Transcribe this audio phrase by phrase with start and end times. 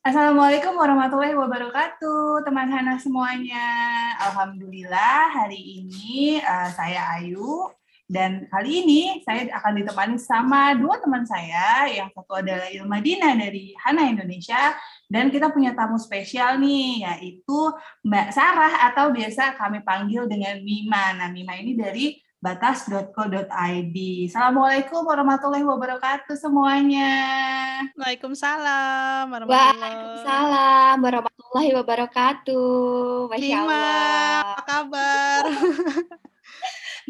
[0.00, 3.68] Assalamualaikum warahmatullahi wabarakatuh, teman Hana semuanya.
[4.16, 7.68] Alhamdulillah hari ini uh, saya Ayu
[8.08, 11.84] dan kali ini saya akan ditemani sama dua teman saya.
[11.84, 14.72] Yang satu adalah Ilma Dina dari Hana Indonesia
[15.04, 17.60] dan kita punya tamu spesial nih yaitu
[18.00, 21.12] Mbak Sarah atau biasa kami panggil dengan Mima.
[21.12, 23.96] Nah, Mima ini dari batas.co.id.
[24.32, 27.12] Assalamualaikum warahmatullahi wabarakatuh semuanya.
[28.00, 33.28] Waalaikumsalam warahmatullahi Waalaikumsalam warahmatullahi wabarakatuh.
[33.28, 34.40] Masya Allah.
[34.40, 35.42] apa kabar?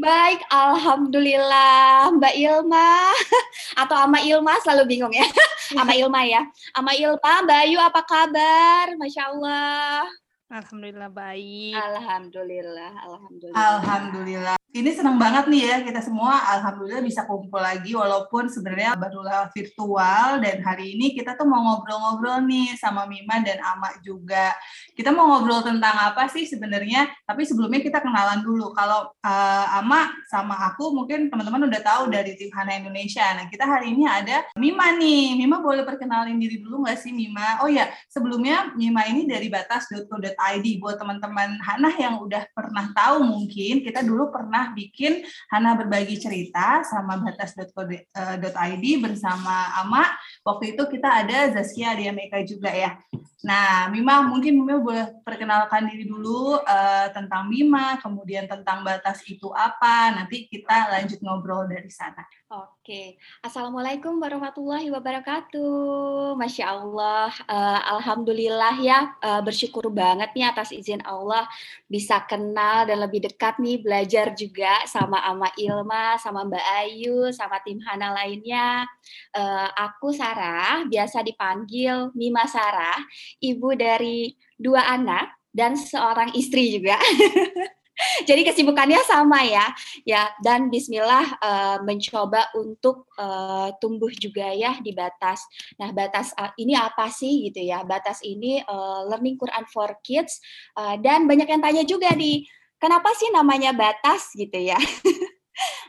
[0.01, 2.91] Baik, Alhamdulillah Mbak Ilma
[3.87, 5.27] atau Ama Ilma selalu bingung ya.
[5.79, 6.43] Ama Ilma ya.
[6.75, 8.99] Ama Ilma, Mbak Ayu apa kabar?
[8.99, 10.11] Masya Allah.
[10.51, 11.79] Alhamdulillah baik.
[11.79, 13.55] Alhamdulillah, alhamdulillah.
[13.55, 19.27] Alhamdulillah ini senang banget nih ya kita semua alhamdulillah bisa kumpul lagi walaupun sebenarnya baru
[19.27, 24.55] lewat virtual dan hari ini kita tuh mau ngobrol-ngobrol nih sama Mima dan Ama juga.
[24.95, 27.11] Kita mau ngobrol tentang apa sih sebenarnya?
[27.27, 28.71] Tapi sebelumnya kita kenalan dulu.
[28.71, 33.27] Kalau uh, Ama sama aku mungkin teman-teman udah tahu dari tim Hana Indonesia.
[33.35, 35.35] Nah, kita hari ini ada Mima nih.
[35.35, 37.59] Mima boleh perkenalin diri dulu nggak sih Mima?
[37.67, 40.39] Oh ya, sebelumnya Mima ini dari batas.co.id
[40.81, 45.21] buat teman-teman Hana yang udah pernah tahu mungkin kita dulu pernah bikin
[45.53, 50.05] Hana berbagi cerita sama batas.co.id bersama Ama.
[50.43, 52.97] Waktu itu kita ada Zaskia Meka juga ya.
[53.41, 59.49] Nah, Mima mungkin Mima boleh perkenalkan diri dulu uh, tentang Mima, kemudian tentang batas itu
[59.53, 60.13] apa.
[60.13, 62.25] Nanti kita lanjut ngobrol dari sana.
[62.51, 63.15] Oke,
[63.47, 66.35] Assalamualaikum warahmatullahi wabarakatuh.
[66.35, 71.47] Masya Allah, uh, Alhamdulillah ya, uh, bersyukur banget nih atas izin Allah
[71.87, 77.63] bisa kenal dan lebih dekat nih belajar juga sama Ama Ilma, sama Mbak Ayu, sama
[77.63, 78.83] tim Hana lainnya.
[79.31, 82.99] Uh, aku Sarah, biasa dipanggil Mima Sarah,
[83.39, 86.99] ibu dari dua anak dan seorang istri juga.
[88.29, 89.67] Jadi kesibukannya sama ya,
[90.05, 95.45] ya dan Bismillah uh, mencoba untuk uh, tumbuh juga ya di batas.
[95.77, 97.85] Nah batas uh, ini apa sih gitu ya?
[97.87, 100.41] Batas ini uh, Learning Quran for Kids
[100.77, 102.45] uh, dan banyak yang tanya juga di
[102.81, 104.81] kenapa sih namanya batas gitu ya?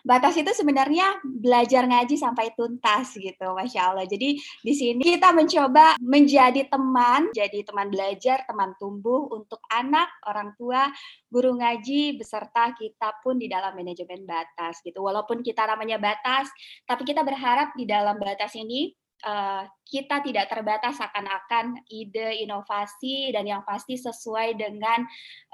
[0.01, 4.05] batas itu sebenarnya belajar ngaji sampai tuntas gitu, masya Allah.
[4.05, 10.53] Jadi di sini kita mencoba menjadi teman, jadi teman belajar, teman tumbuh untuk anak, orang
[10.57, 10.89] tua,
[11.29, 15.03] guru ngaji beserta kita pun di dalam manajemen batas gitu.
[15.05, 16.49] Walaupun kita namanya batas,
[16.85, 18.91] tapi kita berharap di dalam batas ini
[19.25, 25.05] uh, kita tidak terbatas akan-akan ide inovasi dan yang pasti sesuai dengan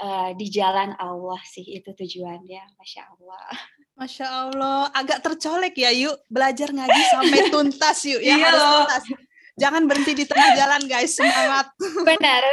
[0.01, 3.49] uh, di jalan Allah sih itu tujuannya, masya Allah.
[3.97, 9.03] Masya Allah, agak tercolek ya yuk belajar ngaji sampai tuntas yuk ya iya harus tuntas.
[9.57, 11.73] Jangan berhenti di tengah jalan guys, semangat.
[11.81, 12.43] Benar.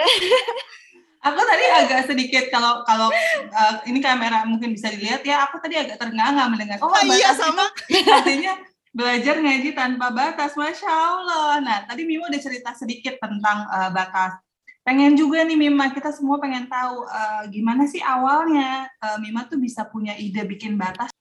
[1.28, 3.12] aku tadi agak sedikit kalau kalau
[3.52, 6.80] uh, ini kamera mungkin bisa dilihat ya, aku tadi agak ternganga mendengar.
[6.80, 7.68] Oh, oh iya sama.
[8.24, 8.56] artinya
[8.96, 11.60] belajar ngaji tanpa batas, masya Allah.
[11.60, 14.40] Nah, tadi Mimo udah cerita sedikit tentang uh, batas.
[14.80, 19.60] Pengen juga nih Mima, kita semua pengen tahu uh, gimana sih awalnya uh, Mima tuh
[19.60, 21.12] bisa punya ide bikin batas.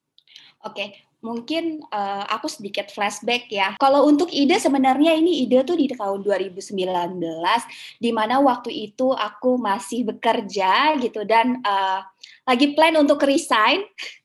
[0.64, 3.76] Oke, mungkin uh, aku sedikit flashback ya.
[3.80, 6.80] Kalau untuk ide sebenarnya ini ide tuh di tahun 2019
[8.00, 12.00] di mana waktu itu aku masih bekerja gitu dan uh,
[12.48, 13.84] lagi plan untuk resign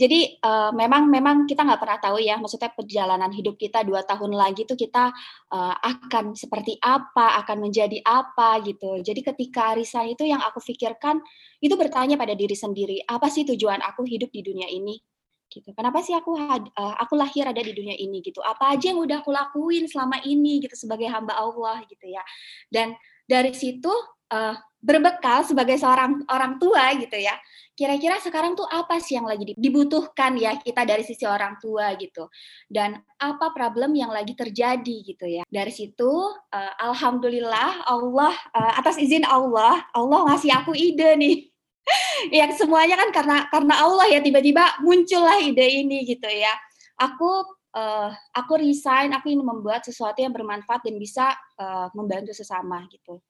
[0.00, 4.32] jadi uh, memang memang kita nggak pernah tahu ya, maksudnya perjalanan hidup kita dua tahun
[4.36, 5.10] lagi tuh kita
[5.50, 9.02] uh, akan seperti apa, akan menjadi apa gitu.
[9.02, 11.18] Jadi ketika resign itu yang aku pikirkan
[11.58, 15.17] itu bertanya pada diri sendiri, apa sih tujuan aku hidup di dunia ini?
[15.48, 15.72] Gitu.
[15.72, 18.38] Kenapa sih aku uh, aku lahir ada di dunia ini gitu?
[18.44, 22.22] Apa aja yang udah aku lakuin selama ini gitu sebagai hamba Allah gitu ya.
[22.68, 22.94] Dan
[23.24, 23.90] dari situ
[24.32, 27.34] uh, berbekal sebagai seorang orang tua gitu ya.
[27.74, 32.30] Kira-kira sekarang tuh apa sih yang lagi dibutuhkan ya kita dari sisi orang tua gitu.
[32.70, 35.42] Dan apa problem yang lagi terjadi gitu ya.
[35.50, 36.10] Dari situ
[36.54, 41.36] uh, alhamdulillah Allah uh, atas izin Allah, Allah ngasih aku ide nih.
[42.38, 46.52] yang semuanya kan karena karena Allah ya tiba-tiba muncullah ide ini gitu ya.
[46.98, 47.46] Aku
[47.78, 53.22] uh, aku resign, aku ingin membuat sesuatu yang bermanfaat dan bisa uh, membantu sesama gitu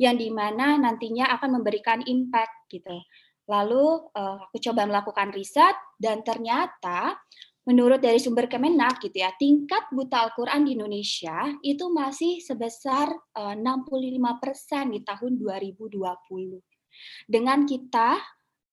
[0.00, 3.04] yang di mana nantinya akan memberikan impact gitu.
[3.44, 7.20] Lalu uh, aku coba melakukan riset dan ternyata
[7.68, 13.52] menurut dari sumber Kemenak gitu ya, tingkat buta Al-Qur'an di Indonesia itu masih sebesar uh,
[13.52, 16.69] 65% di tahun 2020.
[17.28, 18.18] Dengan kita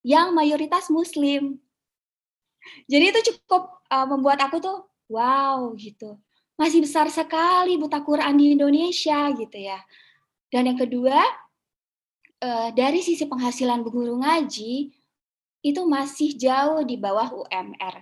[0.05, 1.59] yang mayoritas muslim.
[2.87, 6.19] Jadi itu cukup uh, membuat aku tuh wow gitu.
[6.57, 9.77] Masih besar sekali buta Quran di Indonesia gitu ya
[10.49, 11.21] Dan yang kedua,
[12.41, 14.89] uh, dari sisi penghasilan guru ngaji
[15.61, 17.99] itu masih jauh di bawah UMR.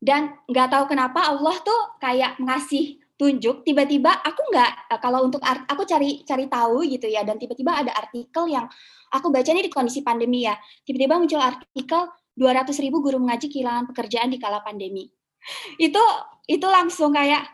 [0.00, 5.44] Dan nggak tahu kenapa Allah tuh kayak ngasih tunjuk tiba-tiba aku nggak eh, kalau untuk
[5.44, 8.64] art, aku cari cari tahu gitu ya dan tiba-tiba ada artikel yang
[9.12, 10.56] aku baca ini di kondisi pandemi ya
[10.88, 15.04] tiba-tiba muncul artikel 200 ribu guru mengaji kehilangan pekerjaan di kala pandemi
[15.86, 16.00] itu
[16.48, 17.44] itu langsung kayak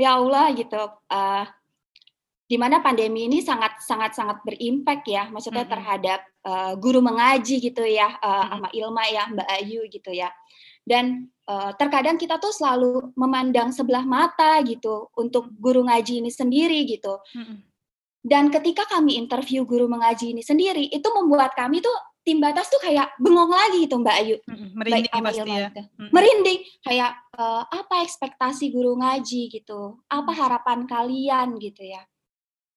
[0.00, 1.44] ya Allah gitu uh,
[2.48, 5.76] di mana pandemi ini sangat sangat sangat berimpact ya maksudnya mm -hmm.
[5.76, 8.48] terhadap uh, guru mengaji gitu ya uh, mm -hmm.
[8.56, 10.32] sama Ilma ya Mbak Ayu gitu ya
[10.90, 16.82] dan uh, terkadang kita tuh selalu memandang sebelah mata gitu untuk guru ngaji ini sendiri
[16.90, 17.22] gitu.
[18.20, 22.82] Dan ketika kami interview guru mengaji ini sendiri, itu membuat kami tuh tim batas tuh
[22.82, 24.36] kayak bengong lagi gitu Mbak Ayu.
[24.76, 25.68] Merinding Baik, pasti ya.
[25.70, 25.82] Gitu.
[26.12, 32.02] Merinding kayak uh, apa ekspektasi guru ngaji gitu, apa harapan kalian gitu ya.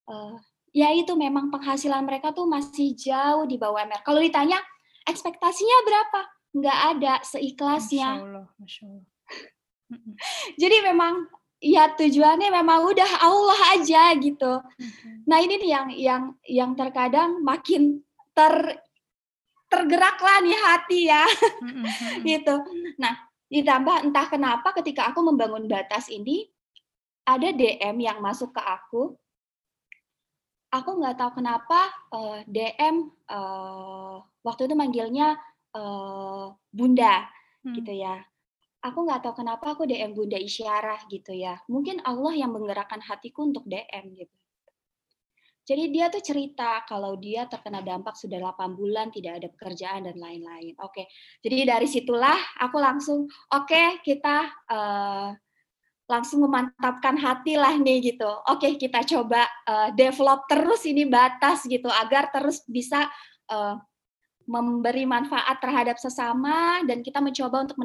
[0.07, 0.39] Uh,
[0.71, 3.99] ya itu memang penghasilan mereka tuh masih jauh di bawah MR.
[4.05, 4.63] Kalau ditanya
[5.03, 6.32] ekspektasinya berapa?
[6.53, 8.09] Nggak ada seikhlasnya.
[8.13, 9.05] Masya Allah, Masya Allah.
[10.61, 11.13] Jadi memang
[11.63, 14.61] ya tujuannya memang udah Allah aja gitu.
[15.25, 18.05] Nah ini nih yang yang yang terkadang makin
[18.37, 18.77] ter
[19.71, 21.25] tergeraklah nih hati ya,
[22.29, 22.61] gitu.
[23.01, 23.17] Nah
[23.49, 26.45] ditambah entah kenapa ketika aku membangun batas ini
[27.25, 29.17] ada DM yang masuk ke aku.
[30.73, 35.37] Aku nggak tahu kenapa uh, eh, DM uh, eh, waktu itu manggilnya
[35.73, 37.27] uh, bunda
[37.65, 37.75] hmm.
[37.77, 38.21] gitu ya.
[38.83, 41.55] Aku nggak tahu kenapa aku DM bunda isyarah gitu ya.
[41.71, 44.35] Mungkin Allah yang menggerakkan hatiku untuk DM gitu.
[45.63, 50.19] Jadi dia tuh cerita kalau dia terkena dampak sudah 8 bulan tidak ada pekerjaan dan
[50.19, 50.75] lain-lain.
[50.83, 51.07] Oke,
[51.39, 55.31] jadi dari situlah aku langsung oke okay, kita uh,
[56.11, 58.27] langsung memantapkan hati lah nih gitu.
[58.51, 63.07] Oke kita coba uh, develop terus ini batas gitu agar terus bisa
[63.47, 63.79] uh,
[64.43, 67.79] memberi manfaat terhadap sesama dan kita mencoba untuk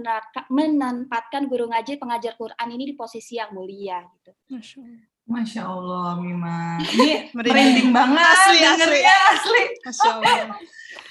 [0.50, 4.30] menempatkan guru ngaji pengajar Quran ini di posisi yang mulia gitu.
[4.50, 5.06] Masya Allah.
[5.28, 6.80] Masya Allah, Mima.
[6.96, 8.16] Ini merinding banget.
[8.16, 9.00] Asli, asli.
[9.04, 9.62] asli.
[9.84, 10.56] Masya Allah.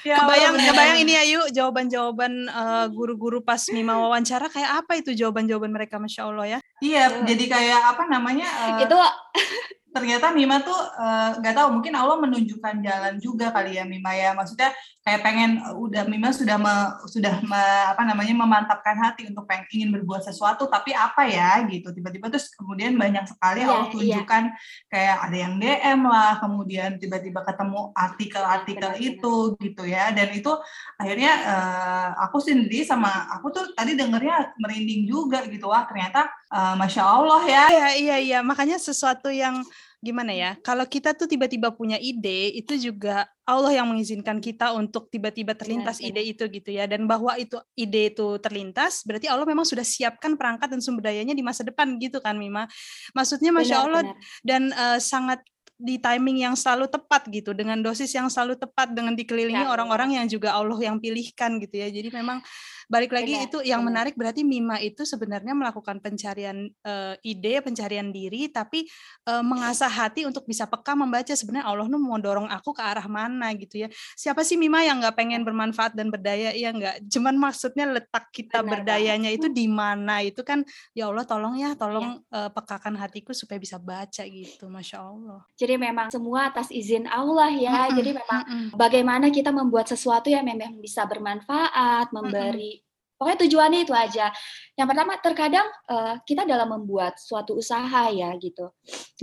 [0.01, 0.73] ya, kebayang, bener.
[0.73, 6.33] kebayang ini ayu jawaban-jawaban uh, guru-guru pas Mima wawancara kayak apa itu jawaban-jawaban mereka, Masya
[6.33, 6.59] Allah ya.
[6.81, 8.49] Iya, jadi kayak apa namanya?
[8.49, 8.97] Uh, itu
[9.97, 14.13] ternyata Mima tuh eh, nggak uh, tahu mungkin Allah menunjukkan jalan juga kali ya Mima
[14.13, 14.37] ya.
[14.37, 14.69] Maksudnya
[15.01, 16.73] kayak pengen uh, udah Mima sudah me,
[17.09, 21.89] sudah me, apa namanya memantapkan hati untuk pengen ingin berbuat sesuatu tapi apa ya gitu.
[21.89, 23.93] Tiba-tiba terus kemudian banyak sekali yeah, Allah iya.
[23.97, 24.87] tunjukkan yeah.
[24.93, 30.13] kayak ada yang DM lah kemudian tiba-tiba ketemu artikel-artikel yeah, itu gitu ya.
[30.13, 30.53] Dan itu
[31.01, 35.73] akhirnya uh, aku sendiri sama aku tuh tadi dengernya merinding juga gitu.
[35.73, 37.65] Wah ternyata uh, masya Allah ya.
[37.73, 38.39] Iya iya iya.
[38.45, 39.65] Makanya sesuatu yang
[40.07, 40.55] gimana ya?
[40.63, 45.99] Kalau kita tuh tiba-tiba punya ide itu juga Allah yang mengizinkan kita untuk tiba-tiba terlintas
[45.99, 46.87] ide itu gitu ya.
[46.87, 51.35] Dan bahwa itu ide itu terlintas berarti Allah memang sudah siapkan perangkat dan sumber dayanya
[51.35, 52.71] di masa depan gitu kan Mima.
[53.11, 54.15] Maksudnya masya Allah benar.
[54.47, 55.43] dan uh, sangat
[55.77, 60.17] di timing yang selalu tepat gitu dengan dosis yang selalu tepat dengan dikelilingi ya, orang-orang
[60.17, 61.87] yang juga Allah yang pilihkan gitu ya.
[61.93, 62.41] Jadi memang
[62.87, 64.07] balik lagi benar, itu yang benar.
[64.07, 68.87] menarik berarti Mima itu sebenarnya melakukan pencarian uh, ide, pencarian diri, tapi
[69.27, 73.03] uh, mengasah hati untuk bisa peka membaca sebenarnya Allah nu mau dorong aku ke arah
[73.11, 73.91] mana gitu ya.
[74.15, 76.55] Siapa sih Mima yang nggak pengen bermanfaat dan berdaya?
[76.55, 77.11] Ya nggak.
[77.11, 80.23] Cuman maksudnya letak kita benar, berdayanya itu di mana?
[80.23, 80.63] Itu kan
[80.95, 82.47] ya Allah tolong ya, tolong ya.
[82.47, 85.43] Uh, pekakan hatiku supaya bisa baca gitu, masya Allah.
[85.59, 87.75] Jadi memang semua atas izin Allah ya.
[87.75, 88.67] Mm -mm, Jadi memang mm -mm.
[88.79, 92.76] bagaimana kita membuat sesuatu yang memang bisa bermanfaat, memberi
[93.17, 94.29] Pokoknya tujuannya itu aja.
[94.77, 98.69] Yang pertama, terkadang uh, kita dalam membuat suatu usaha ya gitu,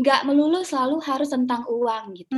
[0.02, 2.34] nggak melulu selalu harus tentang uang gitu.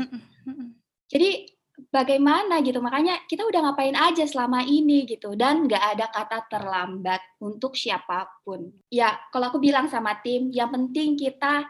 [1.09, 1.49] Jadi
[1.89, 7.21] bagaimana gitu, makanya kita udah ngapain aja selama ini gitu, dan nggak ada kata terlambat
[7.41, 8.69] untuk siapa pun.
[8.93, 11.65] Ya, kalau aku bilang sama tim, yang penting kita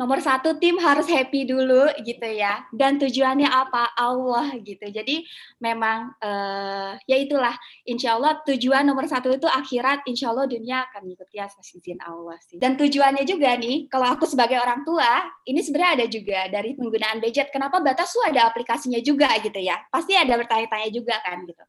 [0.00, 2.64] nomor satu tim harus happy dulu gitu ya.
[2.72, 3.92] Dan tujuannya apa?
[3.92, 4.88] Allah gitu.
[4.88, 5.28] Jadi
[5.60, 7.52] memang uh, ya itulah.
[7.84, 10.08] Insya Allah tujuan nomor satu itu akhirat.
[10.08, 12.56] Insya Allah dunia akan mengikuti atas izin Allah sih.
[12.56, 17.20] Dan tujuannya juga nih kalau aku sebagai orang tua ini sebenarnya ada juga dari penggunaan
[17.20, 19.76] budget kenapa batas tuh ada aplikasinya juga gitu ya?
[19.92, 21.60] Pasti ada bertanya-tanya juga kan gitu.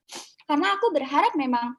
[0.47, 1.75] Karena aku berharap memang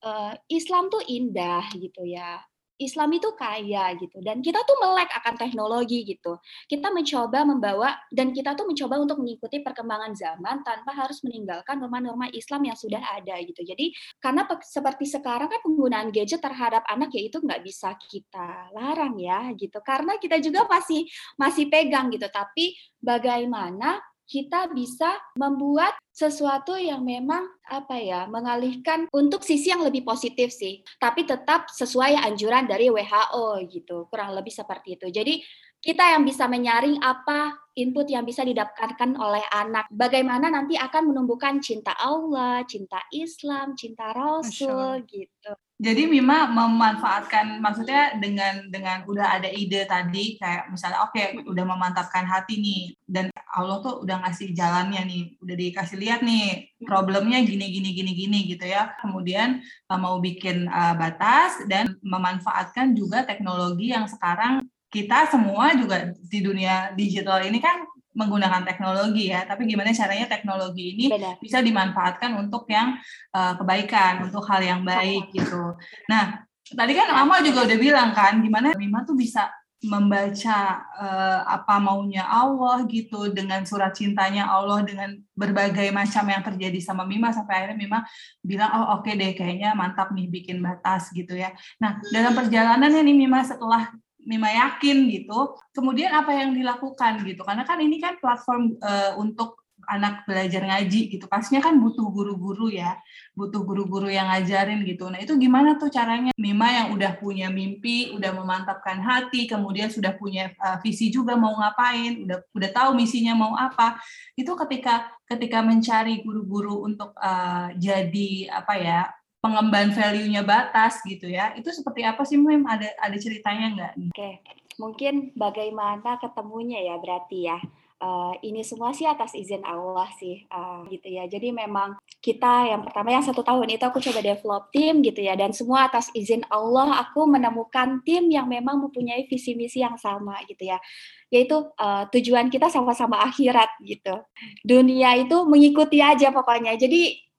[0.00, 2.40] uh, Islam tuh indah gitu ya
[2.80, 6.40] Islam itu kaya gitu dan kita tuh melek akan teknologi gitu.
[6.66, 12.26] Kita mencoba membawa dan kita tuh mencoba untuk mengikuti perkembangan zaman tanpa harus meninggalkan norma-norma
[12.32, 13.60] Islam yang sudah ada gitu.
[13.62, 19.20] Jadi karena seperti sekarang kan penggunaan gadget terhadap anak ya itu nggak bisa kita larang
[19.20, 19.78] ya gitu.
[19.84, 21.04] Karena kita juga masih
[21.36, 22.26] masih pegang gitu.
[22.32, 30.06] Tapi bagaimana kita bisa membuat sesuatu yang memang apa ya mengalihkan untuk sisi yang lebih
[30.06, 35.42] positif sih tapi tetap sesuai anjuran dari WHO gitu kurang lebih seperti itu jadi
[35.80, 39.88] kita yang bisa menyaring apa input yang bisa didapatkan oleh anak.
[39.88, 45.56] Bagaimana nanti akan menumbuhkan cinta Allah, cinta Islam, cinta Rasul gitu.
[45.80, 51.64] Jadi Mima memanfaatkan maksudnya dengan dengan udah ada ide tadi kayak misalnya oke okay, udah
[51.64, 57.40] memantapkan hati nih dan Allah tuh udah ngasih jalannya nih, udah dikasih lihat nih problemnya
[57.40, 58.92] gini gini gini gini gitu ya.
[59.00, 66.12] Kemudian uh, mau bikin uh, batas dan memanfaatkan juga teknologi yang sekarang kita semua juga
[66.28, 71.38] di dunia digital ini kan menggunakan teknologi ya, tapi gimana caranya teknologi ini Benar.
[71.38, 72.98] bisa dimanfaatkan untuk yang
[73.30, 75.78] uh, kebaikan, untuk hal yang baik gitu.
[76.10, 79.46] Nah, tadi kan Mama juga udah bilang kan, gimana Mima tuh bisa
[79.80, 86.76] membaca uh, apa maunya Allah gitu dengan surat cintanya Allah dengan berbagai macam yang terjadi
[86.84, 87.98] sama Mima sampai akhirnya Mima
[88.44, 91.56] bilang oh oke okay deh kayaknya mantap nih bikin batas gitu ya.
[91.80, 93.88] Nah dalam perjalanannya nih Mima setelah
[94.26, 95.56] Mima yakin gitu.
[95.72, 97.42] Kemudian apa yang dilakukan gitu?
[97.44, 99.60] Karena kan ini kan platform uh, untuk
[99.90, 101.26] anak belajar ngaji gitu.
[101.26, 102.94] Pastinya kan butuh guru-guru ya,
[103.34, 105.10] butuh guru-guru yang ngajarin gitu.
[105.10, 110.14] Nah itu gimana tuh caranya Mima yang udah punya mimpi, udah memantapkan hati, kemudian sudah
[110.14, 113.98] punya uh, visi juga mau ngapain, udah udah tahu misinya mau apa.
[114.38, 119.00] Itu ketika ketika mencari guru-guru untuk uh, jadi apa ya
[119.40, 121.56] pengembangan value-nya batas gitu ya.
[121.56, 122.64] Itu seperti apa sih Mem?
[122.68, 123.92] Ada ada ceritanya nggak?
[124.12, 124.30] Oke,
[124.76, 127.58] mungkin bagaimana ketemunya ya berarti ya.
[128.00, 131.28] Uh, ini semua sih atas izin Allah sih uh, gitu ya.
[131.28, 135.36] Jadi memang kita yang pertama yang satu tahun itu aku coba develop tim gitu ya
[135.36, 140.40] dan semua atas izin Allah aku menemukan tim yang memang mempunyai visi misi yang sama
[140.48, 140.80] gitu ya.
[141.28, 144.16] Yaitu uh, tujuan kita sama-sama akhirat gitu.
[144.64, 146.80] Dunia itu mengikuti aja pokoknya.
[146.80, 147.29] Jadi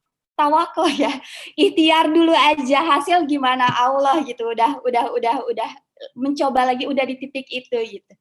[0.42, 1.14] tawakal ya.
[1.54, 3.70] Ikhtiar dulu aja hasil gimana?
[3.70, 5.70] Allah gitu udah udah udah udah
[6.18, 8.14] mencoba lagi udah di titik itu gitu.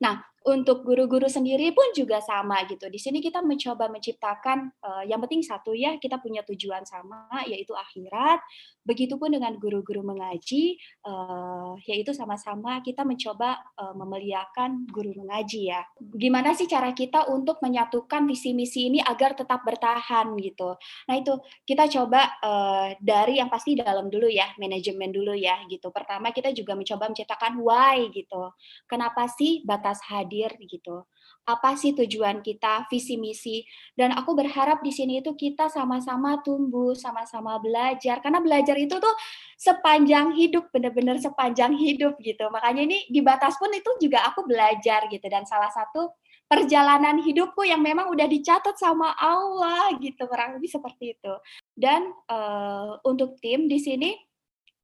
[0.00, 2.88] Nah untuk guru-guru sendiri pun juga sama gitu.
[2.88, 7.76] Di sini kita mencoba menciptakan uh, yang penting satu ya kita punya tujuan sama yaitu
[7.76, 8.40] akhirat.
[8.88, 15.84] Begitupun dengan guru-guru mengaji uh, yaitu sama-sama kita mencoba uh, memuliakan guru mengaji ya.
[16.00, 20.80] Gimana sih cara kita untuk menyatukan visi misi ini agar tetap bertahan gitu.
[21.10, 21.36] Nah itu
[21.68, 25.92] kita coba uh, dari yang pasti dalam dulu ya, manajemen dulu ya gitu.
[25.92, 28.56] Pertama kita juga mencoba menciptakan why gitu.
[28.88, 31.02] Kenapa sih batas hadir hadir gitu.
[31.48, 33.64] Apa sih tujuan kita, visi misi?
[33.96, 38.22] Dan aku berharap di sini itu kita sama-sama tumbuh, sama-sama belajar.
[38.22, 39.14] Karena belajar itu tuh
[39.58, 42.46] sepanjang hidup, benar-benar sepanjang hidup gitu.
[42.52, 45.26] Makanya ini di batas pun itu juga aku belajar gitu.
[45.26, 46.14] Dan salah satu
[46.46, 51.34] perjalanan hidupku yang memang udah dicatat sama Allah gitu kurang lebih seperti itu
[51.76, 54.16] dan uh, untuk tim di sini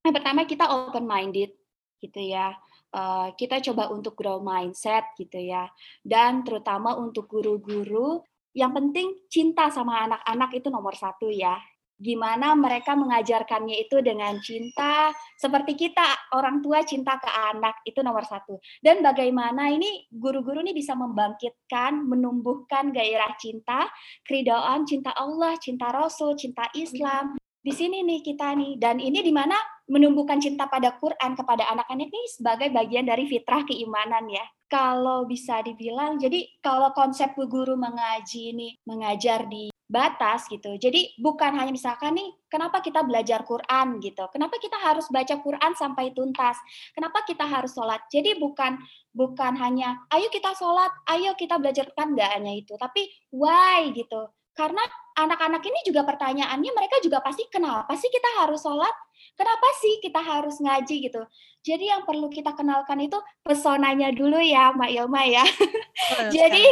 [0.04, 1.56] yang pertama kita open minded
[2.04, 2.52] gitu ya
[2.94, 5.66] uh, kita coba untuk grow mindset gitu ya.
[6.00, 8.22] Dan terutama untuk guru-guru,
[8.54, 11.58] yang penting cinta sama anak-anak itu nomor satu ya.
[11.94, 18.26] Gimana mereka mengajarkannya itu dengan cinta, seperti kita orang tua cinta ke anak itu nomor
[18.26, 18.58] satu.
[18.82, 23.86] Dan bagaimana ini guru-guru ini bisa membangkitkan, menumbuhkan gairah cinta,
[24.26, 29.32] keridaan, cinta Allah, cinta Rasul, cinta Islam, di sini nih kita nih dan ini di
[29.32, 29.56] mana
[29.88, 34.44] menumbuhkan cinta pada Quran kepada anak-anak ini sebagai bagian dari fitrah keimanan ya.
[34.68, 40.74] Kalau bisa dibilang jadi kalau konsep guru mengaji ini mengajar di batas gitu.
[40.80, 44.24] Jadi bukan hanya misalkan nih kenapa kita belajar Quran gitu.
[44.32, 46.56] Kenapa kita harus baca Quran sampai tuntas?
[46.96, 48.00] Kenapa kita harus sholat?
[48.08, 48.80] Jadi bukan
[49.12, 54.32] bukan hanya ayo kita sholat, ayo kita belajar Quran nggak hanya itu, tapi why gitu
[54.54, 54.80] karena
[55.18, 58.94] anak-anak ini juga pertanyaannya mereka juga pasti kenapa sih kita harus sholat?
[59.34, 61.22] Kenapa sih kita harus ngaji gitu?
[61.66, 65.44] Jadi yang perlu kita kenalkan itu pesonanya dulu ya, Mbak Ilma ya.
[66.34, 66.64] Jadi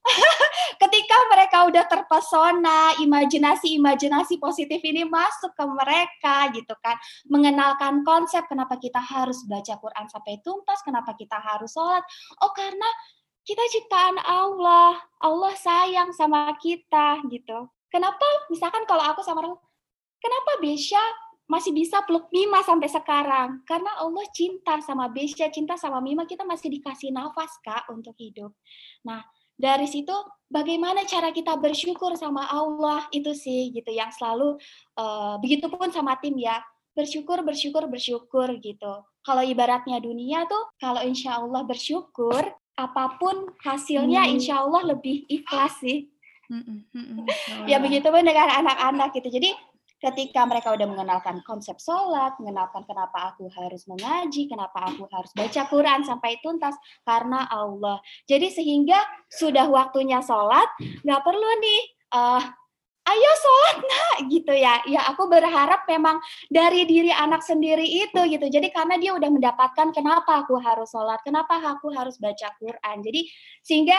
[0.82, 6.96] ketika mereka udah terpesona, imajinasi-imajinasi positif ini masuk ke mereka gitu kan.
[7.28, 12.04] Mengenalkan konsep kenapa kita harus baca Quran sampai tuntas, kenapa kita harus sholat.
[12.40, 12.88] Oh karena
[13.44, 17.68] kita ciptaan Allah, Allah sayang sama kita gitu.
[17.90, 18.24] Kenapa?
[18.52, 19.58] Misalkan kalau aku sama orang,
[20.22, 21.02] kenapa Besha
[21.50, 23.66] masih bisa peluk Mima sampai sekarang?
[23.66, 28.54] Karena Allah cinta sama Besya, cinta sama Mima, kita masih dikasih nafas Kak untuk hidup.
[29.02, 29.24] Nah,
[29.60, 30.14] dari situ
[30.46, 33.04] bagaimana cara kita bersyukur sama Allah?
[33.10, 34.56] Itu sih gitu yang selalu
[34.96, 36.62] uh, begitupun sama tim ya.
[36.94, 39.04] Bersyukur bersyukur bersyukur gitu.
[39.20, 42.40] Kalau ibaratnya dunia tuh kalau insya Allah bersyukur
[42.88, 44.32] apa pun hasilnya hmm.
[44.38, 46.08] insya Allah lebih ikhlas sih
[46.48, 47.24] hmm, hmm, hmm,
[47.70, 49.52] ya begitupun dengan anak-anak gitu jadi
[50.00, 55.62] ketika mereka udah mengenalkan konsep sholat, mengenalkan kenapa aku harus mengaji, kenapa aku harus baca
[55.68, 56.72] Quran sampai tuntas,
[57.04, 58.00] karena Allah.
[58.24, 58.96] Jadi sehingga
[59.28, 60.66] sudah waktunya sholat,
[61.04, 61.80] nggak perlu nih,
[62.16, 62.42] uh,
[63.06, 64.82] ayo sholat nak gitu ya.
[64.86, 66.20] Ya aku berharap memang
[66.52, 68.46] dari diri anak sendiri itu gitu.
[68.46, 72.96] Jadi karena dia udah mendapatkan kenapa aku harus sholat, kenapa aku harus baca Quran.
[73.02, 73.26] Jadi
[73.64, 73.98] sehingga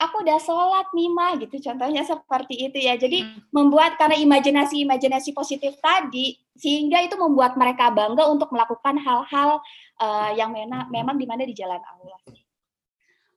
[0.00, 3.52] aku udah sholat Mima gitu contohnya seperti itu ya jadi hmm.
[3.52, 9.60] membuat karena imajinasi imajinasi positif tadi sehingga itu membuat mereka bangga untuk melakukan hal-hal
[10.00, 12.16] uh, yang mena, memang di mana di jalan Allah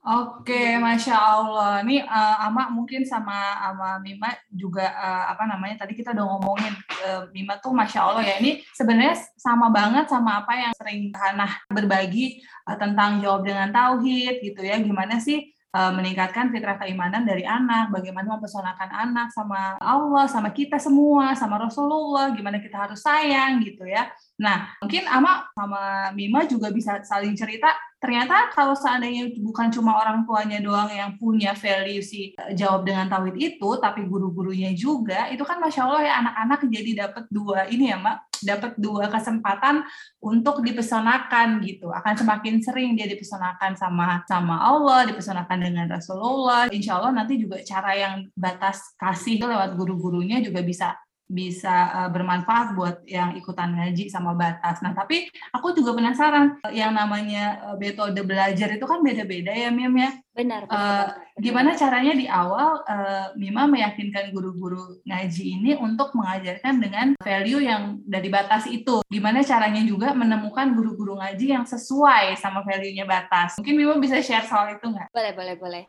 [0.04, 1.80] Oke, masya Allah.
[1.80, 6.76] Ini uh, Ama mungkin sama sama Mima juga uh, apa namanya tadi kita udah ngomongin
[7.08, 8.36] uh, Mima tuh masya Allah ya.
[8.44, 14.44] Ini sebenarnya sama banget sama apa yang sering Hana berbagi uh, tentang jawab dengan tauhid
[14.44, 14.76] gitu ya.
[14.76, 21.34] Gimana sih meningkatkan fitrah keimanan dari anak, bagaimana mempesonakan anak sama Allah, sama kita semua,
[21.34, 24.14] sama Rasulullah, gimana kita harus sayang gitu ya.
[24.38, 30.28] Nah, mungkin Ama sama Mima juga bisa saling cerita ternyata kalau seandainya bukan cuma orang
[30.28, 35.42] tuanya doang yang punya value si eh, jawab dengan tauhid itu, tapi guru-gurunya juga, itu
[35.48, 39.84] kan masya Allah ya anak-anak jadi dapat dua ini ya mbak, dapat dua kesempatan
[40.20, 41.90] untuk dipesonakan gitu.
[41.92, 46.70] Akan semakin sering dia dipesonakan sama sama Allah, dipesonakan dengan Rasulullah.
[46.70, 50.96] Insya Allah nanti juga cara yang batas kasih lewat guru-gurunya juga bisa
[51.34, 54.84] bisa uh, bermanfaat buat yang ikutan ngaji sama batas.
[54.86, 59.96] Nah, tapi aku juga penasaran yang namanya uh, metode belajar itu kan beda-beda ya, Mim
[59.98, 60.12] ya.
[60.34, 60.66] Benar.
[60.66, 61.34] benar, uh, benar.
[61.38, 68.02] Gimana caranya di awal uh, Mima meyakinkan guru-guru ngaji ini untuk mengajarkan dengan value yang
[68.02, 69.06] dari batas itu?
[69.10, 73.62] Gimana caranya juga menemukan guru-guru ngaji yang sesuai sama value-nya batas?
[73.62, 75.14] Mungkin Mima bisa share soal itu nggak?
[75.14, 75.84] Boleh, boleh, boleh.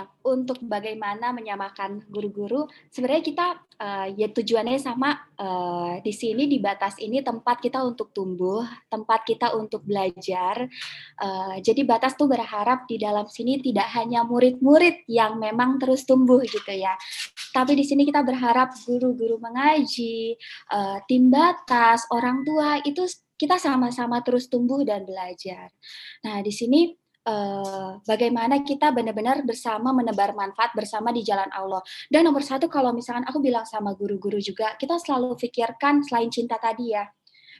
[0.00, 3.46] Nah, untuk bagaimana menyamakan guru-guru, sebenarnya kita
[3.80, 9.24] uh, ya tujuannya sama uh, di sini di batas ini tempat kita untuk tumbuh, tempat
[9.24, 10.68] kita untuk belajar.
[11.16, 16.40] Uh, jadi batas tuh berharap di dalam sini tidak hanya murid-murid yang memang terus tumbuh
[16.46, 16.94] gitu ya.
[17.50, 20.38] Tapi di sini kita berharap guru-guru mengaji,
[20.70, 23.02] uh, tim batas, orang tua itu
[23.34, 25.72] kita sama-sama terus tumbuh dan belajar.
[26.22, 26.92] Nah, di sini
[27.26, 31.82] uh, bagaimana kita benar-benar bersama menebar manfaat bersama di jalan Allah.
[32.06, 36.56] Dan nomor satu kalau misalkan aku bilang sama guru-guru juga, kita selalu pikirkan selain cinta
[36.56, 37.04] tadi ya,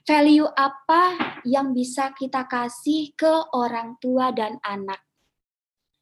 [0.04, 5.09] value apa yang bisa kita kasih ke orang tua dan anak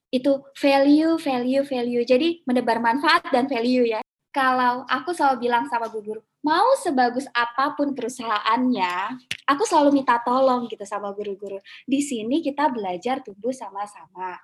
[0.09, 2.05] itu value, value, value.
[2.05, 4.01] Jadi menebar manfaat dan value ya.
[4.33, 9.19] Kalau aku selalu bilang sama guru, mau sebagus apa pun perusahaannya,
[9.49, 11.59] aku selalu minta tolong gitu sama guru-guru.
[11.89, 14.39] Di sini kita belajar tumbuh sama-sama.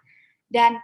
[0.48, 0.80] Dan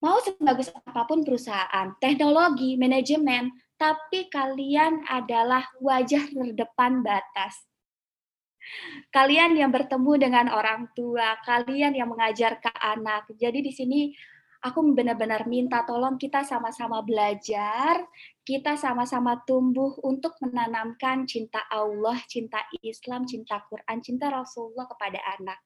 [0.00, 7.66] mau sebagus apa pun perusahaan, teknologi, manajemen, tapi kalian adalah wajah terdepan batas
[9.10, 13.30] kalian yang bertemu dengan orang tua, kalian yang mengajar ke anak.
[13.36, 14.00] Jadi di sini
[14.62, 18.02] aku benar-benar minta tolong kita sama-sama belajar,
[18.42, 25.58] kita sama-sama tumbuh untuk menanamkan cinta Allah, cinta Islam, cinta Quran, cinta Rasulullah kepada anak.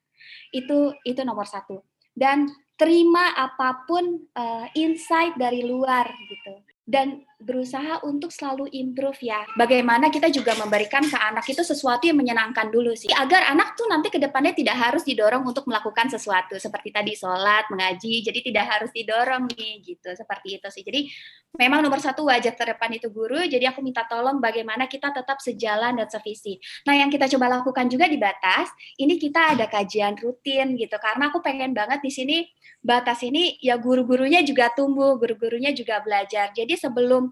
[0.53, 1.81] Itu itu nomor satu.
[2.11, 9.41] Dan terima apa pun uh, insight dari luar gitu dan berusaha untuk selalu improve ya.
[9.57, 13.09] Bagaimana kita juga memberikan ke anak itu sesuatu yang menyenangkan dulu sih.
[13.17, 16.61] Agar anak tuh nanti ke depannya tidak harus didorong untuk melakukan sesuatu.
[16.61, 20.13] Seperti tadi sholat, mengaji, jadi tidak harus didorong nih gitu.
[20.13, 20.85] Seperti itu sih.
[20.85, 21.09] Jadi
[21.57, 25.97] memang nomor satu wajah terdepan itu guru, jadi aku minta tolong bagaimana kita tetap sejalan
[25.97, 26.61] dan sevisi.
[26.85, 28.69] Nah yang kita coba lakukan juga di batas,
[29.01, 30.95] ini kita ada kajian rutin gitu.
[31.01, 32.37] Karena aku pengen banget di sini
[32.85, 36.53] batas ini ya guru-gurunya juga tumbuh, guru-gurunya juga belajar.
[36.53, 37.30] Jadi sebelum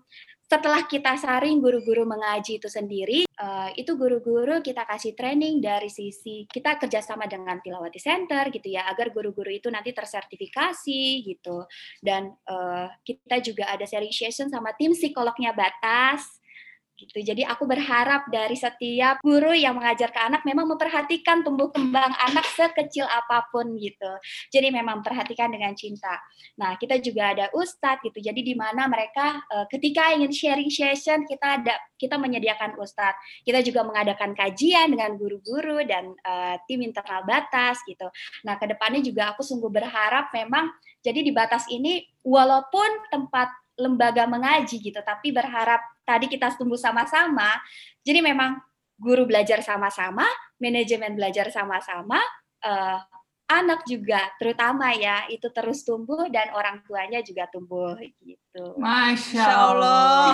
[0.48, 6.48] setelah kita saring guru-guru mengaji itu sendiri, uh, itu guru-guru kita kasih training dari sisi
[6.48, 11.68] kita kerjasama dengan Tilawati Center gitu ya, agar guru-guru itu nanti tersertifikasi gitu.
[12.00, 16.37] Dan uh, kita juga ada sharing session sama tim psikolognya Batas,
[16.98, 17.22] gitu.
[17.22, 22.42] Jadi aku berharap dari setiap guru yang mengajar ke anak memang memperhatikan tumbuh kembang anak
[22.58, 24.10] sekecil apa pun gitu.
[24.50, 26.18] Jadi memang perhatikan dengan cinta.
[26.58, 28.18] Nah, kita juga ada ustadz gitu.
[28.18, 33.46] Jadi di mana mereka uh, ketika ingin sharing session kita ada kita menyediakan ustadz.
[33.46, 38.10] Kita juga mengadakan kajian dengan guru-guru dan uh, tim internal batas gitu.
[38.42, 43.48] Nah, ke depannya juga aku sungguh berharap memang jadi di batas ini walaupun tempat
[43.78, 47.54] lembaga mengaji gitu, tapi berharap tadi kita tumbuh sama-sama.
[48.02, 48.58] Jadi memang
[48.98, 50.26] guru belajar sama-sama,
[50.58, 52.18] manajemen belajar sama-sama,
[52.66, 52.98] uh,
[53.48, 58.47] anak juga terutama ya itu terus tumbuh dan orang tuanya juga tumbuh gitu.
[58.76, 60.26] Masya Allah.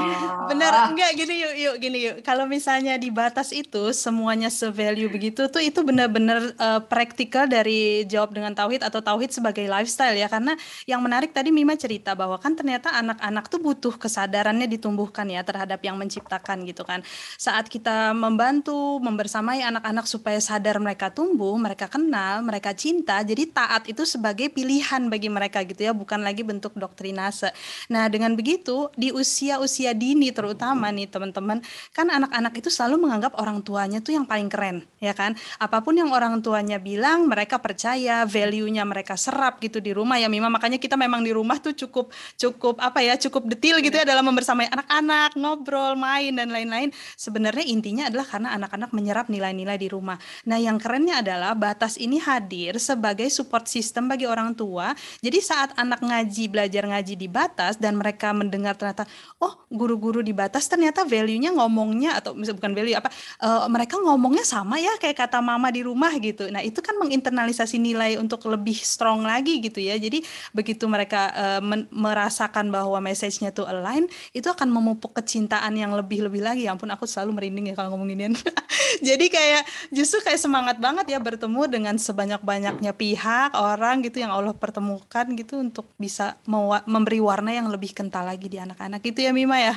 [0.49, 2.17] Bener enggak gini yuk yuk gini yuk.
[2.25, 8.33] Kalau misalnya di batas itu semuanya sevalue begitu tuh itu benar-benar uh, praktikal dari jawab
[8.33, 10.57] dengan tauhid atau tauhid sebagai lifestyle ya karena
[10.89, 15.81] yang menarik tadi Mima cerita bahwa kan ternyata anak-anak tuh butuh kesadarannya ditumbuhkan ya terhadap
[15.85, 17.05] yang menciptakan gitu kan.
[17.37, 23.91] Saat kita membantu membersamai anak-anak supaya sadar mereka tumbuh, mereka kenal, mereka cinta, jadi taat
[23.91, 27.51] itu sebagai pilihan bagi mereka gitu ya, bukan lagi bentuk doktrinase.
[27.91, 31.59] Nah, dengan begitu di usia-usia dini terutama nih teman-teman,
[31.91, 35.35] kan anak-anak itu selalu menganggap orang tuanya tuh yang paling keren, ya kan?
[35.59, 40.31] Apa pun yang orang tuanya bilang, mereka percaya, value-nya mereka serap gitu di rumah ya
[40.31, 40.47] Mima.
[40.47, 44.23] Makanya kita memang di rumah tuh cukup cukup apa ya, cukup detail gitu ya dalam
[44.31, 46.95] membersamai anak-anak, ngobrol, main dan lain-lain.
[47.19, 50.21] Sebenarnya intinya adalah karena anak-anak menyerap nilai-nilai di rumah.
[50.47, 54.93] Nah, yang kerennya adalah batas ini hadir sebagai support system bagi orang tua.
[55.25, 59.07] Jadi saat anak ngaji, belajar ngaji di batas dan mereka mendengar ternyata
[59.39, 63.09] oh guru-guru di batas ternyata value-nya ngomongnya atau misalnya bukan value apa
[63.43, 66.51] uh, mereka ngomongnya sama ya kayak kata mama di rumah gitu.
[66.51, 69.95] Nah, itu kan menginternalisasi nilai untuk lebih strong lagi gitu ya.
[69.97, 76.43] Jadi begitu mereka uh, merasakan bahwa message-nya tuh align, itu akan memupuk kecintaan yang lebih-lebih
[76.43, 76.67] lagi.
[76.67, 78.35] Ya ampun aku selalu merinding ya kalau ngomongin
[79.09, 84.33] Jadi kayak justru kayak semangat banget ya bertemu dengan sebanyak-banyak banyaknya pihak orang gitu yang
[84.33, 86.41] Allah pertemukan gitu untuk bisa
[86.89, 89.03] memberi warna yang lebih kental lagi di anak-anak.
[89.05, 89.75] Itu ya Mima ya?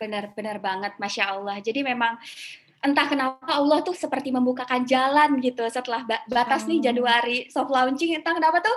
[0.00, 1.60] Benar-benar banget masya Allah.
[1.62, 2.18] Jadi memang
[2.78, 8.16] entah kenapa Allah tuh seperti membukakan jalan gitu setelah batas nih Januari soft launching.
[8.16, 8.74] Entah kenapa tuh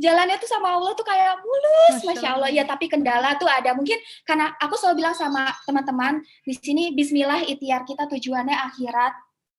[0.00, 2.50] jalannya tuh sama Allah tuh kayak mulus masya, masya Allah.
[2.50, 3.76] Ya tapi kendala tuh ada.
[3.76, 9.12] Mungkin karena aku selalu bilang sama teman-teman di sini Bismillah ikhtiar kita tujuannya akhirat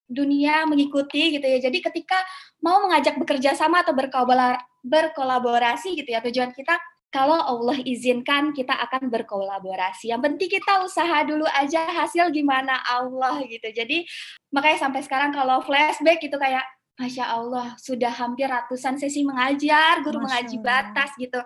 [0.09, 1.61] dunia mengikuti gitu ya.
[1.61, 2.17] Jadi ketika
[2.61, 3.93] mau mengajak bekerja sama atau
[4.83, 6.75] berkolaborasi gitu ya, tujuan kita
[7.13, 10.09] kalau Allah izinkan kita akan berkolaborasi.
[10.09, 13.69] Yang penting kita usaha dulu aja hasil gimana Allah gitu.
[13.69, 14.01] Jadi
[14.49, 16.65] makanya sampai sekarang kalau flashback itu kayak
[16.97, 21.41] Masya Allah, sudah hampir ratusan sesi mengajar, guru Masya mengaji batas gitu.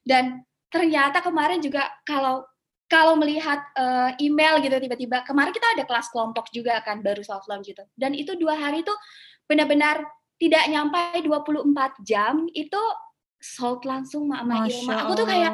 [0.00, 0.40] Dan
[0.72, 2.48] ternyata kemarin juga kalau
[2.90, 7.46] kalau melihat uh, email gitu tiba-tiba kemarin kita ada kelas kelompok juga kan baru soft
[7.46, 8.90] launch gitu dan itu dua hari itu
[9.46, 10.02] benar-benar
[10.42, 11.70] tidak nyampe 24
[12.02, 12.82] jam itu
[13.40, 15.08] sold langsung Mama Ilma.
[15.08, 15.52] Aku tuh kayak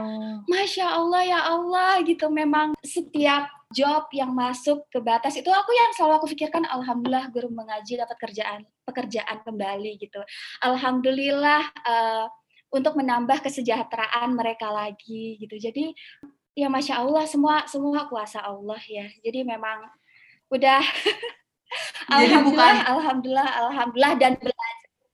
[0.51, 2.27] Masya Allah ya Allah gitu.
[2.29, 7.51] Memang setiap job yang masuk ke batas itu aku yang selalu aku pikirkan Alhamdulillah guru
[7.51, 10.20] mengaji dapat kerjaan pekerjaan kembali gitu.
[10.62, 12.27] Alhamdulillah uh,
[12.75, 15.55] untuk menambah kesejahteraan mereka lagi gitu.
[15.59, 15.94] Jadi
[16.57, 19.85] ya masya Allah semua semua kuasa Allah ya jadi memang
[20.49, 20.81] udah
[22.09, 22.92] jadi alhamdulillah bukan...
[22.96, 24.33] alhamdulillah alhamdulillah dan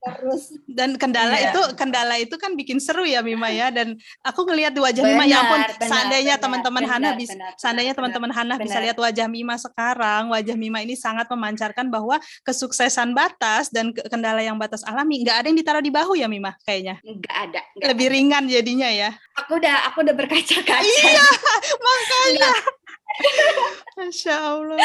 [0.03, 0.43] terus.
[0.67, 1.55] Dan kendala iya.
[1.55, 3.71] itu kendala itu kan bikin seru ya Mima ya.
[3.71, 3.95] Dan
[4.27, 8.31] aku ngelihat di wajah benar, Mima ya ampun benar, seandainya teman-teman Hana bisa seandainya teman-teman
[8.35, 13.95] Hana bisa lihat wajah Mima sekarang wajah Mima ini sangat memancarkan bahwa kesuksesan batas dan
[13.95, 16.99] kendala yang batas alami nggak ada yang ditaruh di bahu ya Mima kayaknya.
[17.07, 18.15] Nggak ada gak lebih ada.
[18.19, 19.11] ringan jadinya ya.
[19.47, 20.83] Aku udah aku udah berkaca-kaca.
[20.83, 21.27] Iya
[21.87, 22.51] makanya.
[23.93, 24.79] Masya Allah.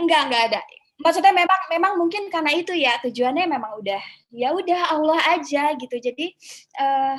[0.00, 0.60] Enggak, enggak ada
[1.00, 5.96] maksudnya memang memang mungkin karena itu ya tujuannya memang udah ya udah Allah aja gitu.
[5.96, 6.32] Jadi
[6.78, 7.16] uh,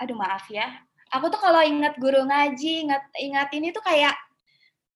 [0.00, 0.68] aduh maaf ya.
[1.10, 4.14] Aku tuh kalau ingat guru ngaji ingat ingat ini tuh kayak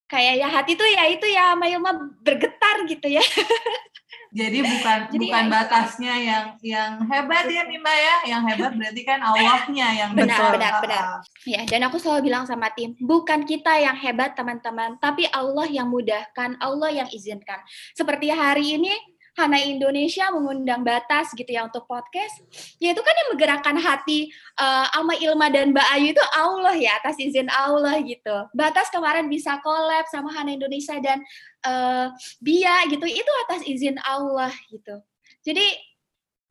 [0.06, 1.90] kayak ya hati tuh ya itu ya Mayuma
[2.22, 3.24] bergetar gitu ya
[4.34, 9.02] Jadi bukan Jadi bukan ya, batasnya yang yang hebat ya Mima ya, yang hebat berarti
[9.06, 10.52] kan Allahnya yang benar betul.
[10.58, 11.04] benar benar.
[11.46, 15.86] Ya, dan aku selalu bilang sama tim, bukan kita yang hebat teman-teman, tapi Allah yang
[15.86, 17.62] mudahkan, Allah yang izinkan.
[17.94, 18.90] Seperti hari ini
[19.34, 22.38] Hana Indonesia mengundang Batas gitu ya untuk podcast,
[22.78, 24.30] ya itu kan yang menggerakkan hati
[24.62, 28.36] uh, Ama Ilma dan Mbak Ayu itu Allah ya atas izin Allah gitu.
[28.54, 31.18] Batas kemarin bisa collab sama Hana Indonesia dan
[31.66, 35.02] uh, Bia gitu itu atas izin Allah gitu.
[35.42, 35.66] Jadi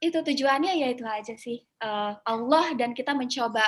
[0.03, 3.63] itu tujuannya ya itu aja sih uh, Allah dan kita mencoba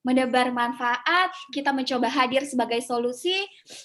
[0.00, 3.36] menebar manfaat, kita mencoba hadir sebagai solusi,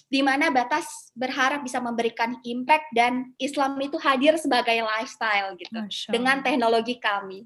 [0.07, 5.75] di mana batas berharap bisa memberikan impact dan Islam itu hadir sebagai lifestyle gitu
[6.07, 7.43] dengan teknologi kami.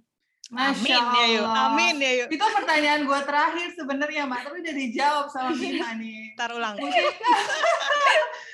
[0.50, 2.28] Masya amin ya yuk, amin ya yuk.
[2.34, 4.50] Itu pertanyaan gue terakhir sebenarnya, Mak.
[4.50, 6.34] Tapi udah dijawab sama Bima nih.
[6.34, 6.74] Tar ulang.
[6.74, 7.06] Mungkin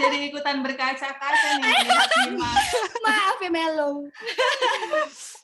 [0.00, 1.74] jadi ikutan berkaca-kaca nih.
[3.04, 4.08] Maaf ya Melo.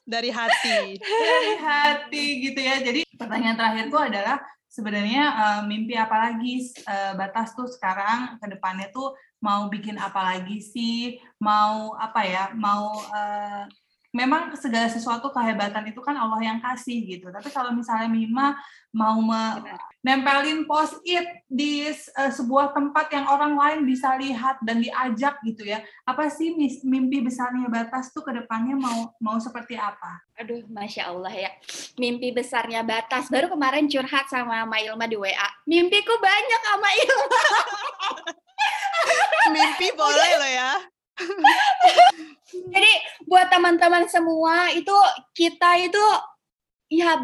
[0.02, 0.98] Dari hati.
[0.98, 2.80] Dari hati gitu ya.
[2.80, 4.40] Jadi pertanyaan terakhirku adalah
[4.72, 9.12] sebenarnya uh, mimpi apa lagi uh, batas tuh sekarang ke depannya tuh
[9.44, 11.20] mau bikin apa lagi sih?
[11.38, 12.44] Mau apa ya?
[12.56, 13.64] Mau uh,
[14.12, 17.32] memang segala sesuatu kehebatan itu kan Allah yang kasih gitu.
[17.32, 18.56] Tapi kalau misalnya Mima
[18.92, 19.60] mau me
[20.02, 25.62] nempelin post it di uh, sebuah tempat yang orang lain bisa lihat dan diajak gitu
[25.62, 25.78] ya.
[26.02, 30.26] Apa sih mimpi besarnya Batas tuh ke depannya mau mau seperti apa?
[30.42, 31.50] Aduh, masya Allah ya.
[31.96, 33.30] Mimpi besarnya Batas.
[33.30, 35.48] Baru kemarin curhat sama Ma Ilma di WA.
[35.70, 37.44] Mimpiku banyak sama Ilma.
[39.54, 40.72] Mimpi boleh loh ya.
[42.52, 42.92] Jadi
[43.30, 44.96] buat teman-teman semua itu
[45.38, 46.04] kita itu
[46.90, 47.16] ya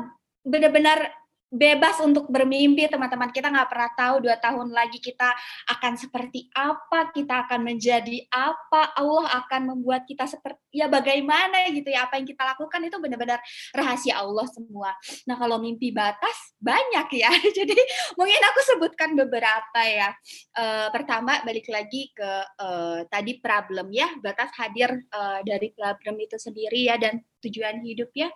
[0.47, 1.18] benar-benar
[1.49, 3.33] bebas untuk bermimpi teman-teman.
[3.33, 5.33] Kita nggak pernah tahu dua tahun lagi kita
[5.77, 11.89] akan seperti apa kita akan menjadi apa Allah akan membuat kita seperti ya bagaimana gitu
[11.89, 13.41] ya apa yang kita lakukan itu benar-benar
[13.73, 14.93] rahasia Allah semua.
[15.25, 17.33] Nah kalau mimpi batas banyak ya.
[17.59, 17.77] Jadi
[18.15, 20.13] mungkin aku sebutkan beberapa ya.
[20.53, 22.31] E, pertama balik lagi ke
[22.61, 22.69] e,
[23.09, 28.29] tadi problem ya batas hadir e, dari problem itu sendiri ya dan tujuan hidup ya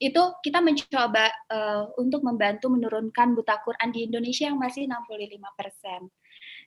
[0.00, 6.00] itu kita mencoba uh, untuk membantu menurunkan buta Quran di Indonesia yang masih 65 persen.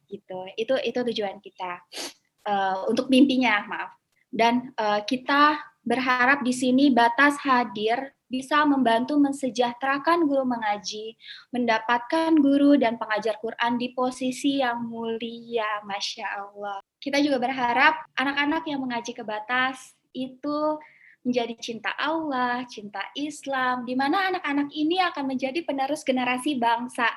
[0.06, 0.39] Gitu.
[0.58, 1.82] Itu itu tujuan kita.
[2.45, 3.91] Uh, untuk mimpinya maaf.
[4.30, 11.17] Dan uh, kita berharap di sini batas hadir bisa membantu mensejahterakan guru mengaji,
[11.49, 16.78] mendapatkan guru dan pengajar Quran di posisi yang mulia, masya Allah.
[17.02, 20.78] Kita juga berharap anak-anak yang mengaji ke batas itu
[21.24, 27.12] menjadi cinta Allah, cinta Islam, di mana anak-anak ini akan menjadi penerus generasi bangsa,